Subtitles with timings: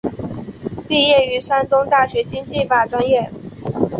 [0.87, 3.29] 毕业于山东大学经济法专业。